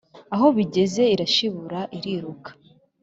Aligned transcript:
aho 0.35 0.47
bigeze 0.57 1.03
irashibura, 1.13 1.79
iriruka. 1.97 2.49